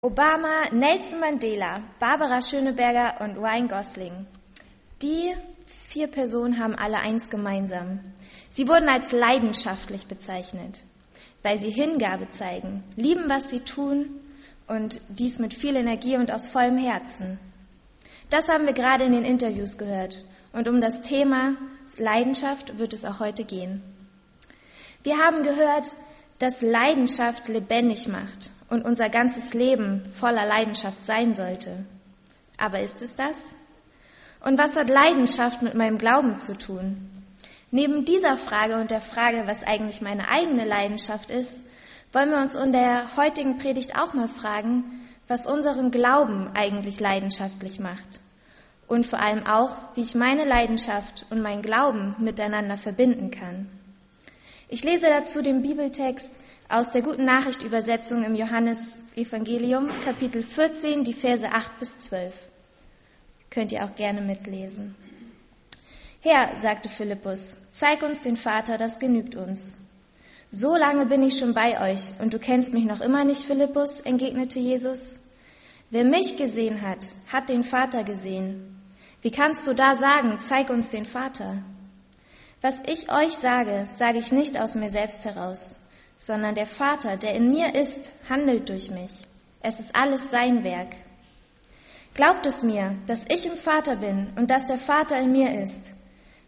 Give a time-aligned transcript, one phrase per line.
[0.00, 4.26] Obama, Nelson Mandela, Barbara Schöneberger und Ryan Gosling.
[5.02, 5.34] Die
[5.66, 7.98] vier Personen haben alle eins gemeinsam.
[8.48, 10.84] Sie wurden als leidenschaftlich bezeichnet,
[11.42, 14.20] weil sie Hingabe zeigen, lieben, was sie tun
[14.68, 17.40] und dies mit viel Energie und aus vollem Herzen.
[18.30, 21.56] Das haben wir gerade in den Interviews gehört und um das Thema
[21.96, 23.82] Leidenschaft wird es auch heute gehen.
[25.02, 25.92] Wir haben gehört,
[26.38, 31.84] dass Leidenschaft lebendig macht und unser ganzes Leben voller Leidenschaft sein sollte.
[32.56, 33.54] Aber ist es das?
[34.44, 37.10] Und was hat Leidenschaft mit meinem Glauben zu tun?
[37.70, 41.60] Neben dieser Frage und der Frage, was eigentlich meine eigene Leidenschaft ist,
[42.12, 47.78] wollen wir uns in der heutigen Predigt auch mal fragen, was unseren Glauben eigentlich leidenschaftlich
[47.80, 48.20] macht.
[48.86, 53.68] Und vor allem auch, wie ich meine Leidenschaft und meinen Glauben miteinander verbinden kann.
[54.70, 56.34] Ich lese dazu den Bibeltext
[56.70, 62.34] aus der Guten Nachricht Übersetzung im Johannes Evangelium, Kapitel 14, die Verse 8 bis 12.
[63.48, 64.94] Könnt ihr auch gerne mitlesen.
[66.20, 69.78] Herr, sagte Philippus, zeig uns den Vater, das genügt uns.
[70.50, 74.00] So lange bin ich schon bei euch und du kennst mich noch immer nicht, Philippus,
[74.00, 75.20] entgegnete Jesus.
[75.88, 78.78] Wer mich gesehen hat, hat den Vater gesehen.
[79.22, 81.62] Wie kannst du da sagen, zeig uns den Vater?
[82.60, 85.76] Was ich euch sage, sage ich nicht aus mir selbst heraus
[86.18, 89.10] sondern der Vater, der in mir ist, handelt durch mich.
[89.60, 90.94] Es ist alles sein Werk.
[92.14, 95.92] Glaubt es mir, dass ich im Vater bin und dass der Vater in mir ist.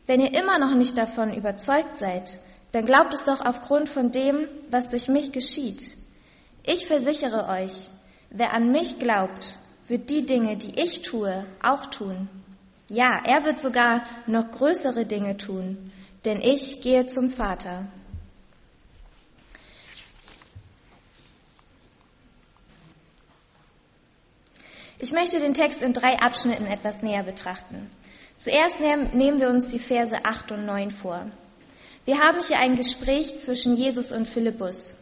[0.06, 2.38] Wenn ihr immer noch nicht davon überzeugt seid,
[2.72, 5.96] dann glaubt es doch aufgrund von dem, was durch mich geschieht.
[6.64, 7.88] Ich versichere euch,
[8.30, 9.56] wer an mich glaubt,
[9.88, 12.28] wird die Dinge, die ich tue, auch tun.
[12.88, 15.92] Ja, er wird sogar noch größere Dinge tun,
[16.24, 17.86] denn ich gehe zum Vater.
[25.02, 27.90] Ich möchte den Text in drei Abschnitten etwas näher betrachten.
[28.36, 31.24] Zuerst nehmen wir uns die Verse 8 und 9 vor.
[32.05, 34.98] Wir haben hier ein Gespräch zwischen Jesus und Philippus.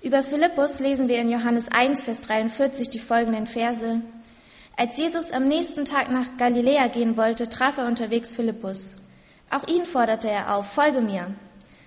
[0.00, 4.00] Über Philippus lesen wir in Johannes 1, Vers 43 die folgenden Verse.
[4.78, 8.96] Als Jesus am nächsten Tag nach Galiläa gehen wollte, traf er unterwegs Philippus.
[9.50, 11.34] Auch ihn forderte er auf, folge mir.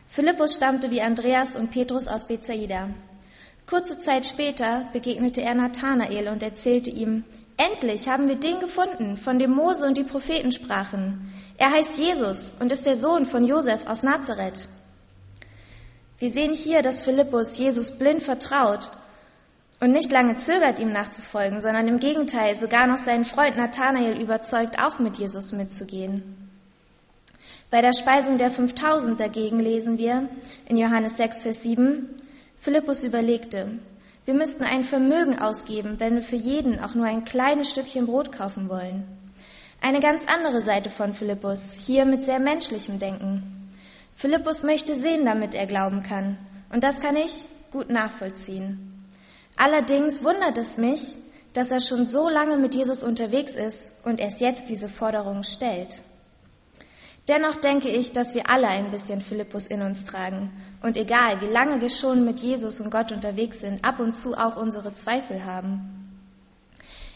[0.07, 2.91] Philippus stammte wie Andreas und Petrus aus Bethsaida.
[3.65, 7.23] Kurze Zeit später begegnete er Nathanael und erzählte ihm,
[7.57, 11.33] Endlich haben wir den gefunden, von dem Mose und die Propheten sprachen.
[11.57, 14.67] Er heißt Jesus und ist der Sohn von Josef aus Nazareth.
[16.19, 18.89] Wir sehen hier, dass Philippus Jesus blind vertraut
[19.79, 24.81] und nicht lange zögert, ihm nachzufolgen, sondern im Gegenteil sogar noch seinen Freund Nathanael überzeugt,
[24.81, 26.45] auch mit Jesus mitzugehen.
[27.72, 30.29] Bei der Speisung der 5000 dagegen lesen wir
[30.67, 32.09] in Johannes 6, Vers 7,
[32.59, 33.79] Philippus überlegte,
[34.25, 38.31] wir müssten ein Vermögen ausgeben, wenn wir für jeden auch nur ein kleines Stückchen Brot
[38.31, 39.05] kaufen wollen.
[39.81, 43.71] Eine ganz andere Seite von Philippus, hier mit sehr menschlichem Denken.
[44.15, 46.37] Philippus möchte sehen, damit er glauben kann.
[46.71, 49.05] Und das kann ich gut nachvollziehen.
[49.57, 51.17] Allerdings wundert es mich,
[51.53, 56.01] dass er schon so lange mit Jesus unterwegs ist und erst jetzt diese Forderung stellt.
[57.27, 60.51] Dennoch denke ich, dass wir alle ein bisschen Philippus in uns tragen
[60.83, 64.35] und egal, wie lange wir schon mit Jesus und Gott unterwegs sind, ab und zu
[64.35, 66.21] auch unsere Zweifel haben.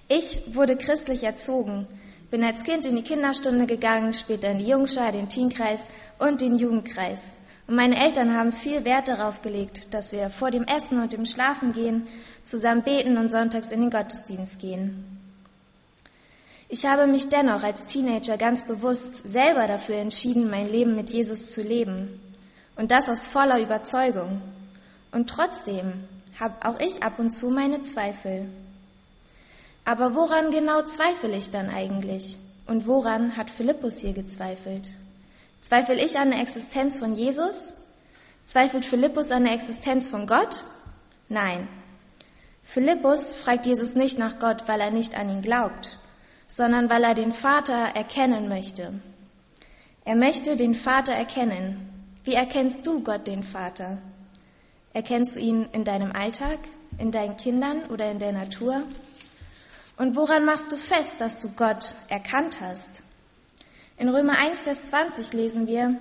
[0.08, 1.86] Ich wurde christlich erzogen,
[2.32, 5.88] bin als Kind in die Kinderstunde gegangen, später in die Jungschar, den Teenkreis
[6.18, 7.38] und den Jugendkreis.
[7.68, 11.28] Und meine Eltern haben viel Wert darauf gelegt, dass wir vor dem Essen und dem
[11.28, 12.08] Schlafengehen
[12.44, 15.19] zusammen beten und sonntags in den Gottesdienst gehen.
[16.72, 21.52] Ich habe mich dennoch als Teenager ganz bewusst selber dafür entschieden, mein Leben mit Jesus
[21.52, 22.22] zu leben.
[22.76, 24.42] Und das aus voller Überzeugung.
[25.12, 26.08] Und trotzdem
[26.40, 28.48] habe auch ich ab und zu meine Zweifel.
[29.84, 32.38] Aber woran genau zweifle ich dann eigentlich?
[32.68, 34.92] Und woran hat Philippus hier gezweifelt?
[35.62, 37.74] Zweifel ich an der Existenz von Jesus?
[38.46, 40.64] Zweifelt Philippus an der Existenz von Gott?
[41.28, 41.68] Nein.
[42.64, 45.99] Philippus fragt Jesus nicht nach Gott, weil er nicht an ihn glaubt,
[46.50, 48.92] sondern weil er den Vater erkennen möchte.
[50.04, 51.88] Er möchte den Vater erkennen.
[52.24, 54.00] Wie erkennst du Gott, den Vater?
[54.92, 56.58] Erkennst du ihn in deinem Alltag,
[56.98, 58.84] in deinen Kindern oder in der Natur?
[59.96, 63.04] Und woran machst du fest, dass du Gott erkannt hast?
[63.98, 65.96] In Römer 1, Vers 20 lesen wir,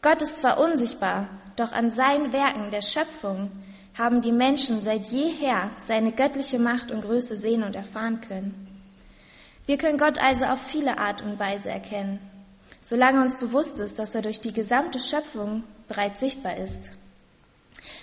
[0.00, 3.50] Gott ist zwar unsichtbar, doch an seinen Werken der Schöpfung
[3.98, 8.73] haben die Menschen seit jeher seine göttliche Macht und Größe sehen und erfahren können.
[9.66, 12.18] Wir können Gott also auf viele Art und Weise erkennen,
[12.80, 16.90] solange uns bewusst ist, dass er durch die gesamte Schöpfung bereits sichtbar ist.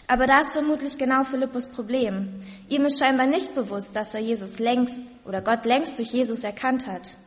[0.08, 2.30] Aber da ist vermutlich genau Philippus Problem.
[2.70, 6.88] Ihm ist scheinbar nicht bewusst, dass er Jesus längst oder Gott längst durch Jesus erkannt
[6.88, 7.18] hat.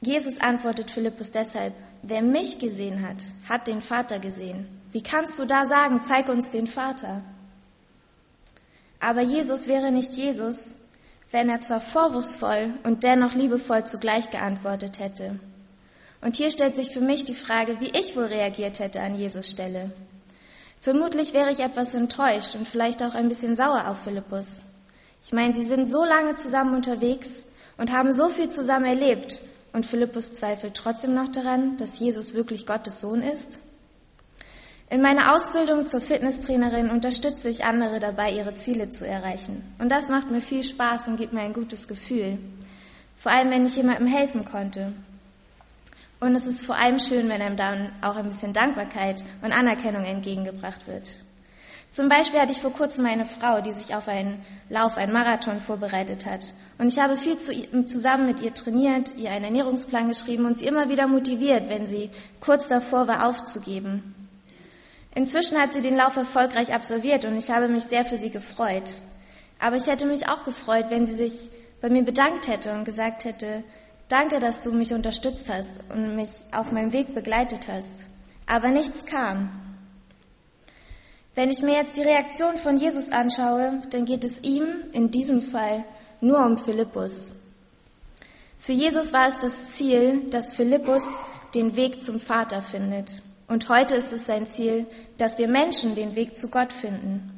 [0.00, 4.68] Jesus antwortet Philippus deshalb, wer mich gesehen hat, hat den Vater gesehen.
[4.92, 7.22] Wie kannst du da sagen, zeig uns den Vater?
[9.00, 10.74] Aber Jesus wäre nicht Jesus,
[11.30, 15.38] wenn er zwar vorwurfsvoll und dennoch liebevoll zugleich geantwortet hätte.
[16.20, 19.48] Und hier stellt sich für mich die Frage, wie ich wohl reagiert hätte an Jesus
[19.48, 19.90] Stelle.
[20.80, 24.62] Vermutlich wäre ich etwas enttäuscht und vielleicht auch ein bisschen sauer auf Philippus.
[25.22, 27.46] Ich meine, sie sind so lange zusammen unterwegs
[27.76, 29.40] und haben so viel zusammen erlebt
[29.72, 33.58] und Philippus zweifelt trotzdem noch daran, dass Jesus wirklich Gottes Sohn ist?
[34.90, 39.62] In meiner Ausbildung zur Fitnesstrainerin unterstütze ich andere dabei, ihre Ziele zu erreichen.
[39.78, 42.38] Und das macht mir viel Spaß und gibt mir ein gutes Gefühl.
[43.18, 44.94] Vor allem, wenn ich jemandem helfen konnte.
[46.20, 50.04] Und es ist vor allem schön, wenn einem dann auch ein bisschen Dankbarkeit und Anerkennung
[50.04, 51.10] entgegengebracht wird.
[51.90, 55.60] Zum Beispiel hatte ich vor kurzem eine Frau, die sich auf einen Lauf, einen Marathon
[55.60, 56.54] vorbereitet hat.
[56.78, 57.52] Und ich habe viel zu,
[57.84, 62.10] zusammen mit ihr trainiert, ihr einen Ernährungsplan geschrieben und sie immer wieder motiviert, wenn sie
[62.40, 64.14] kurz davor war, aufzugeben.
[65.18, 68.94] Inzwischen hat sie den Lauf erfolgreich absolviert und ich habe mich sehr für sie gefreut.
[69.58, 71.50] Aber ich hätte mich auch gefreut, wenn sie sich
[71.80, 73.64] bei mir bedankt hätte und gesagt hätte,
[74.06, 78.06] danke, dass du mich unterstützt hast und mich auf meinem Weg begleitet hast.
[78.46, 79.50] Aber nichts kam.
[81.34, 85.42] Wenn ich mir jetzt die Reaktion von Jesus anschaue, dann geht es ihm in diesem
[85.42, 85.82] Fall
[86.20, 87.32] nur um Philippus.
[88.60, 91.18] Für Jesus war es das Ziel, dass Philippus
[91.56, 93.20] den Weg zum Vater findet.
[93.48, 94.86] Und heute ist es sein Ziel,
[95.16, 97.34] dass wir Menschen den Weg zu Gott finden.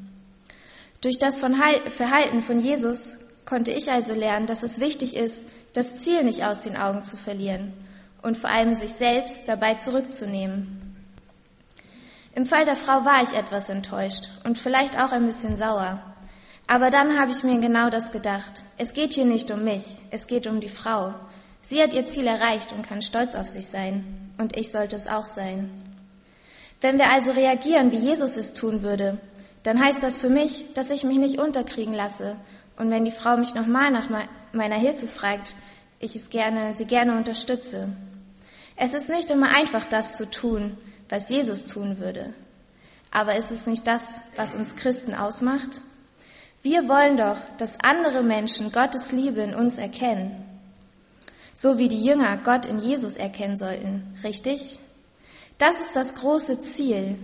[1.00, 3.16] Durch das Verhalten von Jesus
[3.46, 7.16] konnte ich also lernen, dass es wichtig ist, das Ziel nicht aus den Augen zu
[7.16, 7.72] verlieren
[8.22, 10.96] und vor allem sich selbst dabei zurückzunehmen.
[12.34, 16.02] Im Fall der Frau war ich etwas enttäuscht und vielleicht auch ein bisschen sauer.
[16.66, 18.62] Aber dann habe ich mir genau das gedacht.
[18.78, 21.14] Es geht hier nicht um mich, es geht um die Frau.
[21.62, 24.32] Sie hat ihr Ziel erreicht und kann stolz auf sich sein.
[24.38, 25.89] Und ich sollte es auch sein.
[26.80, 29.18] Wenn wir also reagieren, wie Jesus es tun würde,
[29.62, 32.36] dann heißt das für mich, dass ich mich nicht unterkriegen lasse.
[32.76, 34.08] Und wenn die Frau mich nochmal nach
[34.52, 35.54] meiner Hilfe fragt,
[35.98, 37.90] ich es gerne, sie gerne unterstütze.
[38.76, 40.78] Es ist nicht immer einfach, das zu tun,
[41.10, 42.32] was Jesus tun würde.
[43.10, 45.82] Aber ist es nicht das, was uns Christen ausmacht?
[46.62, 50.46] Wir wollen doch, dass andere Menschen Gottes Liebe in uns erkennen.
[51.52, 54.78] So wie die Jünger Gott in Jesus erkennen sollten, richtig?
[55.60, 57.18] Das ist das große Ziel.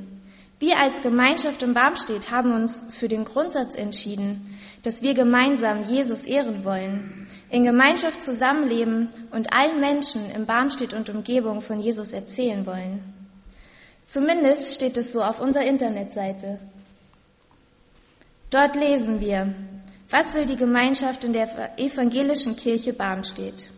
[0.58, 6.26] Wir als Gemeinschaft im Barmstedt haben uns für den Grundsatz entschieden, dass wir gemeinsam Jesus
[6.26, 12.66] ehren wollen, in Gemeinschaft zusammenleben und allen Menschen im Barmstedt und Umgebung von Jesus erzählen
[12.66, 13.02] wollen.
[14.04, 16.58] Zumindest steht es so auf unserer Internetseite.
[18.50, 19.54] Dort lesen wir,
[20.10, 23.70] was will die Gemeinschaft in der evangelischen Kirche Barmstedt?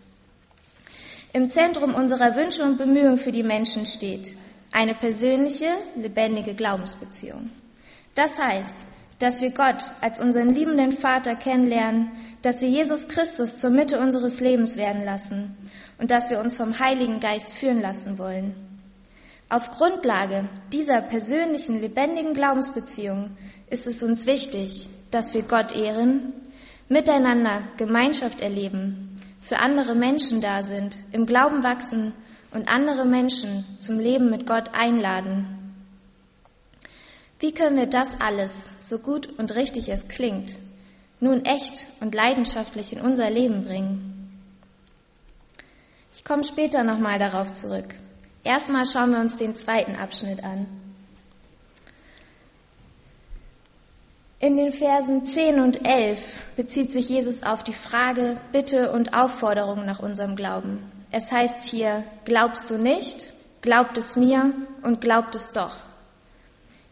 [1.32, 4.36] Im Zentrum unserer Wünsche und Bemühungen für die Menschen steht,
[4.72, 7.50] eine persönliche, lebendige Glaubensbeziehung.
[8.14, 8.86] Das heißt,
[9.18, 12.10] dass wir Gott als unseren liebenden Vater kennenlernen,
[12.42, 15.56] dass wir Jesus Christus zur Mitte unseres Lebens werden lassen
[15.98, 18.54] und dass wir uns vom Heiligen Geist führen lassen wollen.
[19.48, 23.30] Auf Grundlage dieser persönlichen, lebendigen Glaubensbeziehung
[23.70, 26.32] ist es uns wichtig, dass wir Gott ehren,
[26.88, 32.12] miteinander Gemeinschaft erleben, für andere Menschen da sind, im Glauben wachsen
[32.52, 35.74] und andere Menschen zum Leben mit Gott einladen.
[37.40, 40.56] Wie können wir das alles, so gut und richtig es klingt,
[41.20, 44.42] nun echt und leidenschaftlich in unser Leben bringen?
[46.12, 47.94] Ich komme später nochmal darauf zurück.
[48.42, 50.66] Erstmal schauen wir uns den zweiten Abschnitt an.
[54.40, 59.84] In den Versen 10 und 11 bezieht sich Jesus auf die Frage, Bitte und Aufforderung
[59.84, 60.97] nach unserem Glauben.
[61.10, 65.74] Es heißt hier, glaubst du nicht, glaubt es mir und glaubt es doch.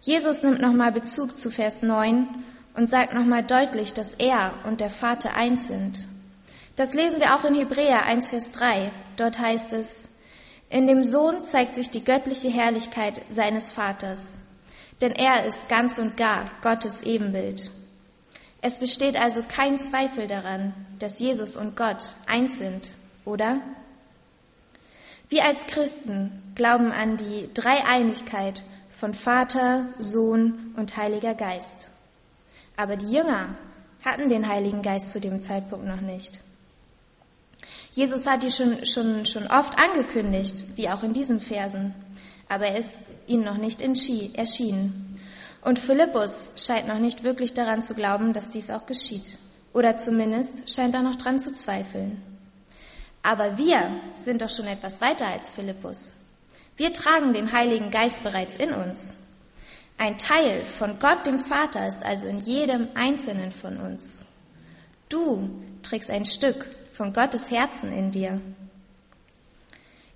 [0.00, 2.26] Jesus nimmt nochmal Bezug zu Vers 9
[2.75, 6.08] und sagt nochmal deutlich, dass er und der Vater eins sind.
[6.76, 8.92] Das lesen wir auch in Hebräer 1, Vers 3.
[9.16, 10.08] Dort heißt es,
[10.68, 14.38] in dem Sohn zeigt sich die göttliche Herrlichkeit seines Vaters,
[15.00, 17.70] denn er ist ganz und gar Gottes Ebenbild.
[18.62, 22.90] Es besteht also kein Zweifel daran, dass Jesus und Gott eins sind,
[23.25, 23.61] oder?
[25.28, 31.88] Wir als Christen glauben an die Dreieinigkeit von Vater, Sohn und Heiliger Geist.
[32.76, 33.56] Aber die Jünger
[34.04, 36.40] hatten den Heiligen Geist zu dem Zeitpunkt noch nicht.
[37.90, 41.95] Jesus hat die schon, schon, schon oft angekündigt, wie auch in diesen Versen,
[42.49, 45.18] aber er ist ihnen noch nicht erschienen.
[45.62, 49.40] Und Philippus scheint noch nicht wirklich daran zu glauben, dass dies auch geschieht.
[49.73, 52.23] Oder zumindest scheint er noch dran zu zweifeln.
[53.26, 56.14] Aber wir sind doch schon etwas weiter als Philippus.
[56.76, 59.14] Wir tragen den Heiligen Geist bereits in uns.
[59.99, 64.26] Ein Teil von Gott dem Vater ist also in jedem Einzelnen von uns.
[65.09, 65.50] Du
[65.83, 68.40] trägst ein Stück von Gottes Herzen in dir.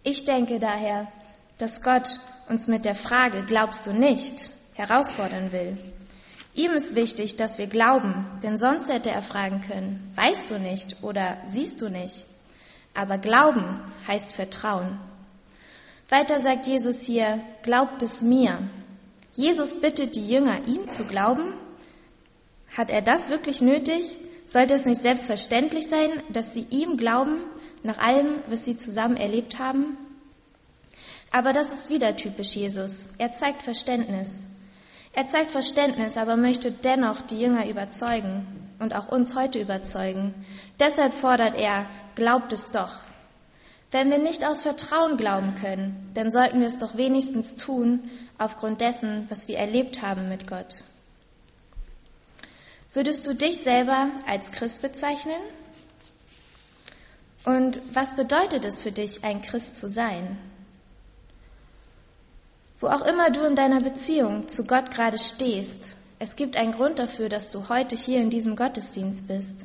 [0.05, 1.09] Ich denke daher,
[1.59, 5.76] dass Gott uns mit der Frage, glaubst du nicht, herausfordern will.
[6.55, 11.02] Ihm ist wichtig, dass wir glauben, denn sonst hätte er fragen können, weißt du nicht
[11.02, 12.30] oder siehst du nicht?
[12.95, 14.99] Aber Glauben heißt Vertrauen.
[16.09, 18.59] Weiter sagt Jesus hier, glaubt es mir.
[19.33, 21.55] Jesus bittet die Jünger, ihm zu glauben.
[22.77, 24.17] Hat er das wirklich nötig?
[24.45, 27.39] Sollte es nicht selbstverständlich sein, dass sie ihm glauben,
[27.85, 29.97] nach allem, was sie zusammen erlebt haben?
[31.31, 33.11] Aber das ist wieder typisch Jesus.
[33.19, 34.49] Er zeigt Verständnis.
[35.13, 38.47] Er zeigt Verständnis, aber möchte dennoch die Jünger überzeugen
[38.81, 40.35] und auch uns heute überzeugen.
[40.81, 41.87] Deshalb fordert er,
[42.21, 42.93] glaubt es doch.
[43.91, 48.83] Wenn wir nicht aus Vertrauen glauben können, dann sollten wir es doch wenigstens tun aufgrund
[48.83, 50.85] dessen, was wir erlebt haben mit Gott.
[52.93, 55.41] Würdest du dich selber als Christ bezeichnen?
[57.47, 60.37] Und was bedeutet es für dich, ein Christ zu sein?
[62.81, 66.99] Wo auch immer du in deiner Beziehung zu Gott gerade stehst, es gibt einen Grund
[66.99, 69.65] dafür, dass du heute hier in diesem Gottesdienst bist.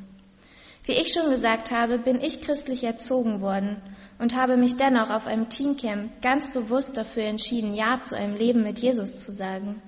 [0.86, 3.76] Wie ich schon gesagt habe, bin ich christlich erzogen worden
[4.18, 8.62] und habe mich dennoch auf einem Teencamp ganz bewusst dafür entschieden, Ja zu einem Leben
[8.62, 9.82] mit Jesus zu sagen.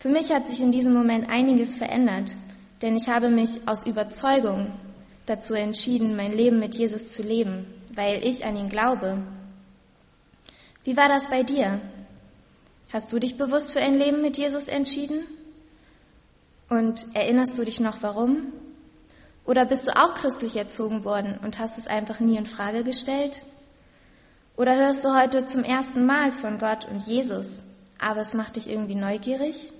[0.00, 2.34] Für mich hat sich in diesem Moment einiges verändert,
[2.82, 4.72] denn ich habe mich aus Überzeugung
[5.26, 9.22] dazu entschieden, mein Leben mit Jesus zu leben, weil ich an ihn glaube
[10.84, 11.80] wie war das bei dir?
[12.92, 15.24] Hast du dich bewusst für ein Leben mit Jesus entschieden?
[16.68, 18.52] Und erinnerst du dich noch warum?
[19.44, 23.42] Oder bist du auch christlich erzogen worden und hast es einfach nie in Frage gestellt?
[24.56, 27.64] Oder hörst du heute zum ersten Mal von Gott und Jesus,
[27.98, 29.72] aber es macht dich irgendwie neugierig?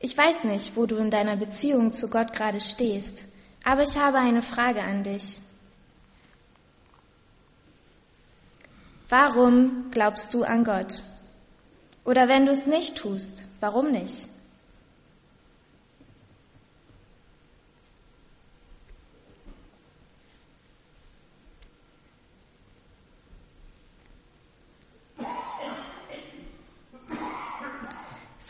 [0.00, 3.24] Ich weiß nicht, wo du in deiner Beziehung zu Gott gerade stehst,
[3.64, 5.38] aber ich habe eine Frage an dich.
[9.08, 11.02] Warum glaubst du an Gott?
[12.04, 14.28] Oder wenn du es nicht tust, warum nicht?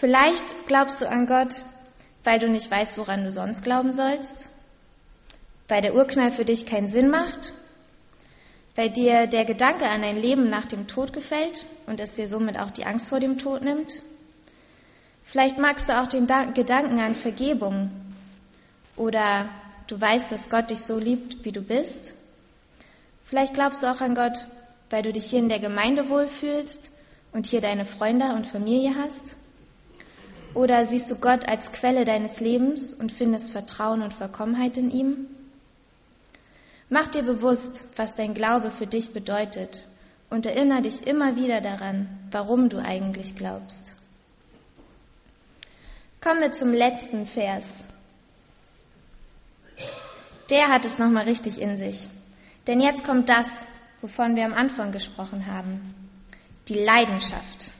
[0.03, 1.63] Vielleicht glaubst du an Gott,
[2.25, 4.51] weil du nicht weißt, woran du sonst glauben sollst,
[5.69, 7.55] weil der Urknall für dich keinen Sinn macht
[8.75, 12.59] weil dir der Gedanke an ein Leben nach dem Tod gefällt und es dir somit
[12.59, 13.93] auch die Angst vor dem Tod nimmt.
[15.25, 17.91] Vielleicht magst du auch den Gedanken an Vergebung
[18.97, 19.49] oder
[19.89, 22.15] du weißt, dass Gott dich so liebt, wie du bist.
[23.25, 24.47] Vielleicht glaubst du auch an Gott,
[24.91, 26.91] weil du dich hier in der Gemeinde wohlfühlst
[27.33, 29.37] und hier deine Freunde und Familie hast.
[30.55, 35.27] Oder siehst du Gott als Quelle deines Lebens und findest Vertrauen und Vollkommenheit in ihm?
[36.91, 39.87] Mach dir bewusst, was dein Glaube für dich bedeutet
[40.29, 43.95] und erinnere dich immer wieder daran, warum du eigentlich glaubst.
[46.21, 47.67] Kommen wir zum letzten Vers.
[50.51, 52.09] Der hat es nochmal richtig in sich.
[52.67, 53.67] Denn jetzt kommt das,
[54.03, 55.95] wovon wir am Anfang gesprochen haben.
[56.69, 57.73] Die Leidenschaft.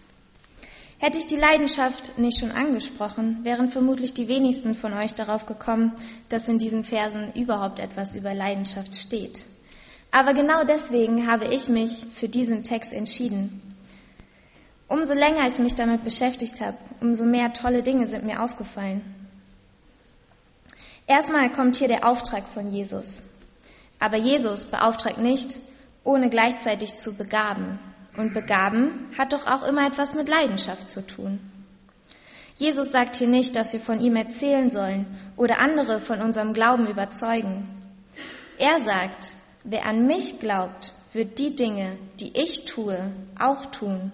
[1.05, 5.91] Hätte ich die Leidenschaft nicht schon angesprochen, wären vermutlich die wenigsten von euch darauf gekommen,
[6.29, 9.47] dass in diesen Versen überhaupt etwas über Leidenschaft steht.
[10.13, 13.75] Aber genau deswegen habe ich mich für diesen Text entschieden.
[14.87, 19.01] Umso länger ich mich damit beschäftigt habe, umso mehr tolle Dinge sind mir aufgefallen.
[21.09, 23.25] Erstmal kommt hier der Auftrag von Jesus.
[23.99, 25.59] Aber Jesus beauftragt nicht,
[26.05, 27.81] ohne gleichzeitig zu begaben,
[28.17, 31.41] und begaben hat doch auch immer etwas mit Leidenschaft zu tun.
[32.57, 36.87] Jesus sagt hier nicht, dass wir von ihm erzählen sollen oder andere von unserem Glauben
[36.87, 37.67] überzeugen.
[38.59, 39.33] Er sagt,
[39.65, 44.13] wer an mich glaubt, wird die Dinge, die ich tue, auch tun.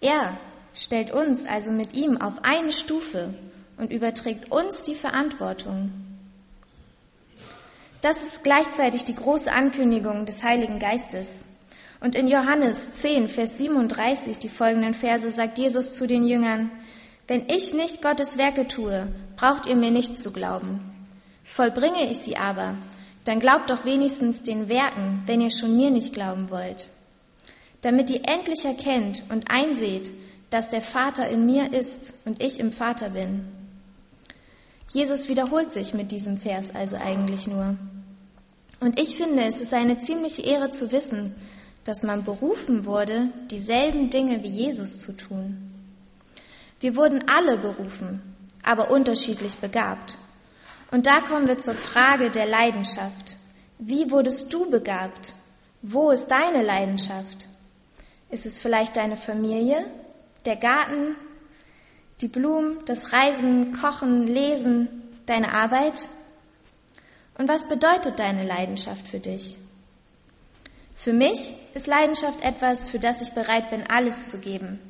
[0.00, 0.38] Er
[0.74, 3.34] stellt uns also mit ihm auf eine Stufe
[3.76, 5.92] und überträgt uns die Verantwortung.
[8.00, 11.44] Das ist gleichzeitig die große Ankündigung des Heiligen Geistes.
[12.00, 16.70] Und in Johannes 10, Vers 37, die folgenden Verse, sagt Jesus zu den Jüngern,
[17.26, 20.80] wenn ich nicht Gottes Werke tue, braucht ihr mir nicht zu glauben.
[21.44, 22.74] Vollbringe ich sie aber,
[23.24, 26.88] dann glaubt doch wenigstens den Werken, wenn ihr schon mir nicht glauben wollt.
[27.82, 30.10] Damit ihr endlich erkennt und einseht,
[30.50, 33.46] dass der Vater in mir ist und ich im Vater bin.
[34.90, 37.76] Jesus wiederholt sich mit diesem Vers also eigentlich nur.
[38.80, 41.34] Und ich finde, es ist eine ziemliche Ehre zu wissen,
[41.84, 45.72] dass man berufen wurde, dieselben Dinge wie Jesus zu tun.
[46.80, 50.18] Wir wurden alle berufen, aber unterschiedlich begabt.
[50.90, 53.36] Und da kommen wir zur Frage der Leidenschaft.
[53.78, 55.34] Wie wurdest du begabt?
[55.82, 57.48] Wo ist deine Leidenschaft?
[58.30, 59.86] Ist es vielleicht deine Familie,
[60.44, 61.14] der Garten,
[62.20, 64.88] die Blumen, das Reisen, Kochen, Lesen,
[65.26, 66.08] deine Arbeit?
[67.38, 69.58] Und was bedeutet deine Leidenschaft für dich?
[71.00, 74.80] Für mich ist Leidenschaft etwas, für das ich bereit bin, alles zu geben.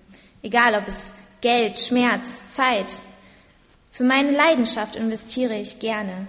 [0.43, 1.13] Egal ob es
[1.43, 2.95] Geld, Schmerz, Zeit.
[3.91, 6.27] Für meine Leidenschaft investiere ich gerne,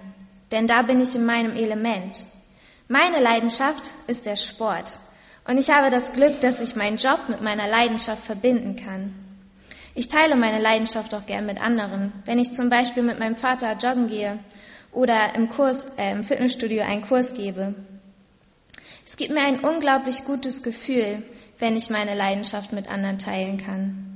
[0.52, 2.26] denn da bin ich in meinem Element.
[2.88, 5.00] Meine Leidenschaft ist der Sport.
[5.48, 9.14] Und ich habe das Glück, dass ich meinen Job mit meiner Leidenschaft verbinden kann.
[9.94, 12.12] Ich teile meine Leidenschaft auch gern mit anderen.
[12.26, 14.40] Wenn ich zum Beispiel mit meinem Vater joggen gehe
[14.92, 17.74] oder im Kurs, äh, im Fitnessstudio einen Kurs gebe.
[19.10, 21.24] Es gibt mir ein unglaublich gutes Gefühl,
[21.58, 24.06] wenn ich meine Leidenschaft mit anderen teilen kann.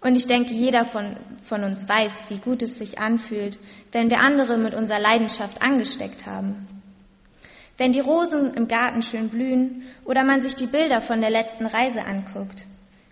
[0.00, 3.58] Und ich denke, jeder von, von uns weiß, wie gut es sich anfühlt,
[3.90, 6.64] wenn wir andere mit unserer Leidenschaft angesteckt haben.
[7.76, 11.66] Wenn die Rosen im Garten schön blühen oder man sich die Bilder von der letzten
[11.66, 12.66] Reise anguckt.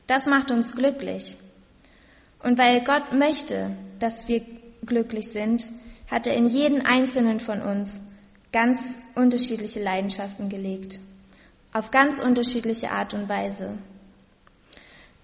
[0.07, 1.37] Das macht uns glücklich.
[2.45, 4.41] Und weil Gott möchte, dass wir
[4.87, 5.69] glücklich sind,
[6.09, 8.05] hat er in jeden einzelnen von uns
[8.53, 11.01] ganz unterschiedliche Leidenschaften gelegt.
[11.73, 13.79] Auf ganz unterschiedliche Art und Weise.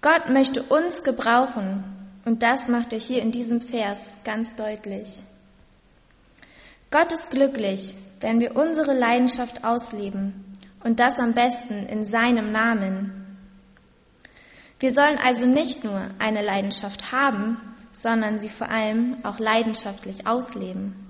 [0.01, 1.83] Gott möchte uns gebrauchen
[2.25, 5.23] und das macht er hier in diesem Vers ganz deutlich.
[6.89, 13.37] Gott ist glücklich, wenn wir unsere Leidenschaft ausleben und das am besten in seinem Namen.
[14.79, 17.57] Wir sollen also nicht nur eine Leidenschaft haben,
[17.91, 21.08] sondern sie vor allem auch leidenschaftlich ausleben.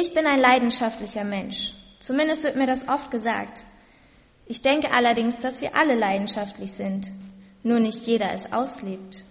[0.00, 1.72] Ich bin ein leidenschaftlicher Mensch.
[1.98, 3.64] Zumindest wird mir das oft gesagt.
[4.46, 7.10] Ich denke allerdings, dass wir alle leidenschaftlich sind,
[7.64, 9.24] nur nicht jeder es auslebt.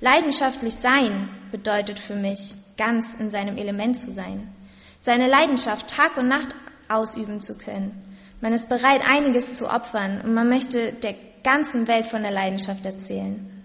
[0.00, 4.52] Leidenschaftlich sein bedeutet für mich, ganz in seinem Element zu sein
[5.00, 6.54] seine Leidenschaft Tag und Nacht
[6.88, 8.18] ausüben zu können.
[8.42, 12.84] Man ist bereit, einiges zu opfern und man möchte der ganzen Welt von der Leidenschaft
[12.84, 13.64] erzählen.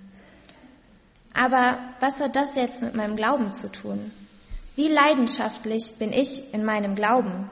[1.33, 4.11] Aber was hat das jetzt mit meinem Glauben zu tun?
[4.75, 7.49] Wie leidenschaftlich bin ich in meinem Glauben?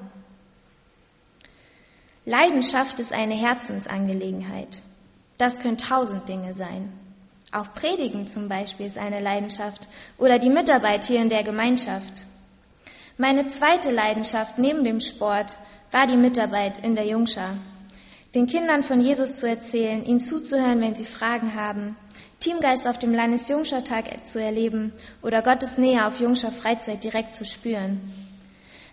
[2.26, 4.82] Leidenschaft ist eine Herzensangelegenheit.
[5.38, 6.92] Das können tausend Dinge sein.
[7.52, 12.26] Auch Predigen zum Beispiel ist eine Leidenschaft oder die Mitarbeit hier in der Gemeinschaft.
[13.18, 15.58] Meine zweite Leidenschaft neben dem Sport
[15.92, 17.58] war die Mitarbeit in der Jungschar.
[18.34, 21.98] Den Kindern von Jesus zu erzählen, ihnen zuzuhören, wenn sie Fragen haben,
[22.42, 28.02] Teamgeist auf dem Landesjungschartag zu erleben oder Gottes Nähe auf Jungschar Freizeit direkt zu spüren.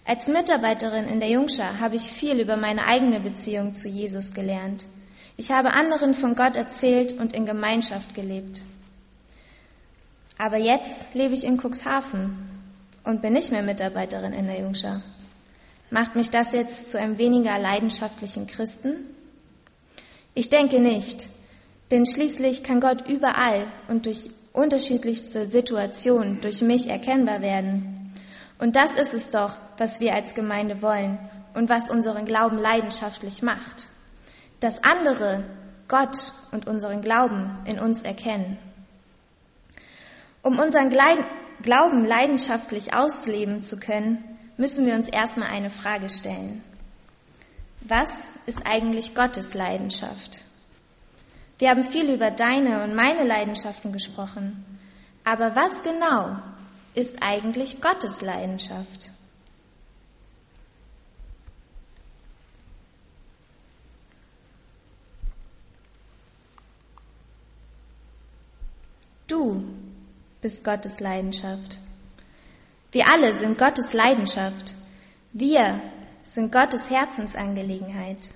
[0.05, 4.87] Als Mitarbeiterin in der Jungschar habe ich viel über meine eigene Beziehung zu Jesus gelernt.
[5.39, 8.63] Ich habe anderen von Gott erzählt und in Gemeinschaft gelebt.
[10.37, 12.37] Aber jetzt lebe ich in Cuxhaven
[13.03, 15.03] und bin nicht mehr Mitarbeiterin in der Jungschar.
[15.91, 18.97] Macht mich das jetzt zu einem weniger leidenschaftlichen Christen?
[20.35, 21.31] Ich denke nicht,
[21.91, 28.13] denn schließlich kann Gott überall und durch unterschiedlichste Situationen durch mich erkennbar werden.
[28.59, 31.19] Und das ist es doch, was wir als Gemeinde wollen
[31.55, 33.87] und was unseren Glauben leidenschaftlich macht.
[34.61, 35.45] Dass andere
[35.87, 38.59] Gott und unseren Glauben in uns erkennen.
[40.43, 40.91] Um unseren
[41.63, 44.23] Glauben leidenschaftlich ausleben zu können,
[44.57, 46.63] müssen wir uns erstmal eine Frage stellen.
[47.81, 50.45] Was ist eigentlich Gottes Leidenschaft?
[51.59, 54.65] Wir haben viel über deine und meine Leidenschaften gesprochen,
[55.25, 56.39] aber was genau
[56.95, 59.11] ist eigentlich Gottes Leidenschaft?
[69.27, 69.63] Du
[70.41, 71.79] bist Gottes Leidenschaft.
[72.93, 74.75] Wir alle sind Gottes Leidenschaft.
[75.33, 75.83] Wir
[76.23, 78.33] sind Gottes Herzensangelegenheit.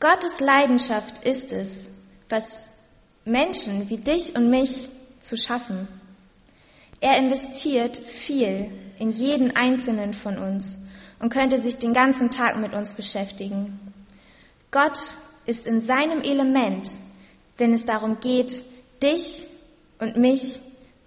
[0.00, 1.90] Gottes Leidenschaft ist es,
[2.28, 2.68] was
[3.24, 4.88] Menschen wie dich und mich
[5.20, 5.88] zu schaffen.
[7.00, 10.78] Er investiert viel in jeden einzelnen von uns
[11.18, 13.78] und könnte sich den ganzen Tag mit uns beschäftigen.
[14.70, 14.98] Gott
[15.46, 16.98] ist in seinem Element
[17.58, 18.62] wenn es darum geht,
[19.02, 19.46] dich
[19.98, 20.60] und mich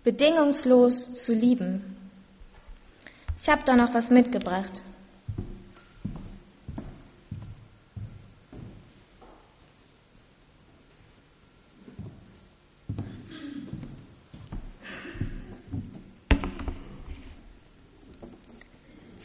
[0.04, 1.98] bedingungslos zu lieben.
[3.42, 4.84] Ich habe da noch was mitgebracht.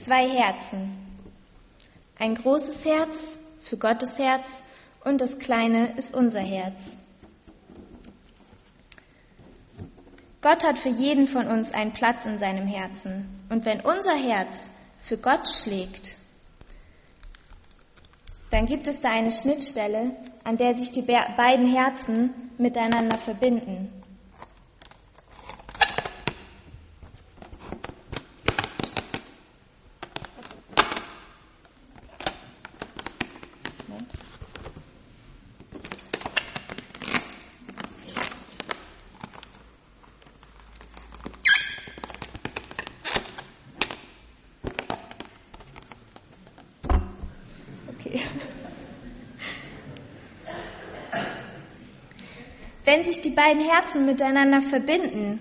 [0.06, 0.96] Zwei Herzen.
[2.16, 4.62] Ein großes Herz für Gottes Herz
[5.04, 6.80] und das kleine ist unser Herz.
[10.42, 13.26] Gott hat für jeden von uns einen Platz in seinem Herzen.
[13.48, 14.70] Und wenn unser Herz
[15.02, 16.14] für Gott schlägt,
[18.52, 20.12] dann gibt es da eine Schnittstelle,
[20.44, 23.95] an der sich die beiden Herzen miteinander verbinden.
[52.86, 55.40] Wenn sich die beiden Herzen miteinander verbinden,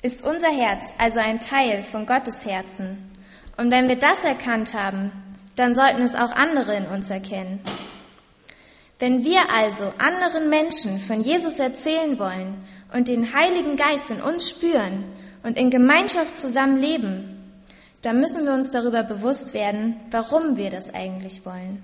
[0.00, 3.10] ist unser Herz also ein Teil von Gottes Herzen.
[3.56, 5.10] Und wenn wir das erkannt haben,
[5.56, 7.58] dann sollten es auch andere in uns erkennen.
[9.00, 14.48] Wenn wir also anderen Menschen von Jesus erzählen wollen und den Heiligen Geist in uns
[14.48, 15.02] spüren
[15.42, 17.60] und in Gemeinschaft zusammen leben,
[18.02, 21.82] dann müssen wir uns darüber bewusst werden, warum wir das eigentlich wollen.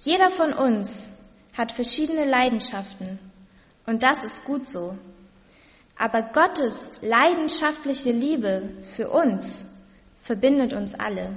[0.00, 1.10] Jeder von uns
[1.58, 3.18] hat verschiedene Leidenschaften
[3.84, 4.96] und das ist gut so.
[5.98, 9.66] Aber Gottes leidenschaftliche Liebe für uns
[10.22, 11.34] verbindet uns alle.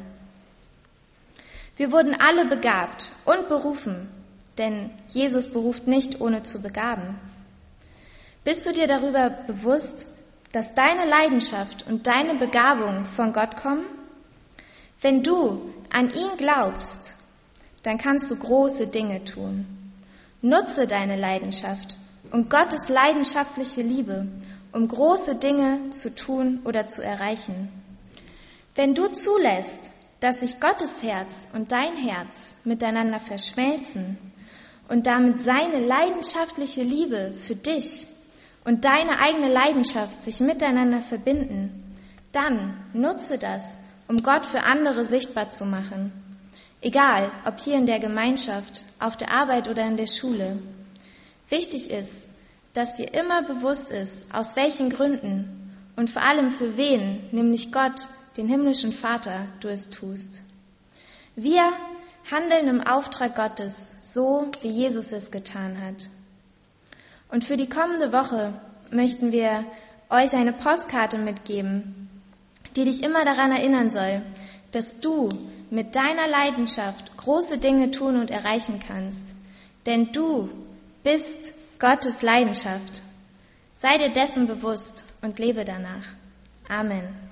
[1.75, 4.09] Wir wurden alle begabt und berufen,
[4.59, 7.19] denn Jesus beruft nicht, ohne zu begaben.
[8.43, 10.05] Bist du dir darüber bewusst,
[10.51, 13.85] dass deine Leidenschaft und deine Begabung von Gott kommen?
[14.99, 17.15] Wenn du an ihn glaubst,
[17.81, 19.80] dann kannst du große Dinge tun.
[20.43, 21.97] Nutze deine Leidenschaft
[22.31, 24.27] und Gottes leidenschaftliche Liebe,
[24.71, 27.69] um große Dinge zu tun oder zu erreichen.
[28.73, 34.17] Wenn du zulässt, dass sich Gottes Herz und dein Herz miteinander verschmelzen
[34.89, 38.07] und damit seine leidenschaftliche Liebe für dich
[38.65, 41.93] und deine eigene Leidenschaft sich miteinander verbinden,
[42.31, 43.77] dann nutze das,
[44.07, 46.30] um Gott für andere sichtbar zu machen
[46.81, 50.59] Egal, ob hier in der Gemeinschaft, auf der Arbeit oder in der Schule.
[51.47, 52.29] Wichtig ist,
[52.73, 58.07] dass dir immer bewusst ist, aus welchen Gründen und vor allem für wen, nämlich Gott,
[58.37, 60.41] den himmlischen Vater, du es tust.
[61.35, 61.71] Wir
[62.31, 66.09] handeln im Auftrag Gottes so, wie Jesus es getan hat.
[67.29, 68.53] Und für die kommende Woche
[68.89, 69.65] möchten wir
[70.09, 72.09] euch eine Postkarte mitgeben,
[72.75, 74.21] die dich immer daran erinnern soll,
[74.71, 75.29] dass du
[75.71, 79.23] mit deiner Leidenschaft große Dinge tun und erreichen kannst.
[79.85, 80.49] Denn du
[81.03, 83.01] bist Gottes Leidenschaft.
[83.79, 86.05] Sei dir dessen bewusst und lebe danach.
[86.69, 87.30] Amen.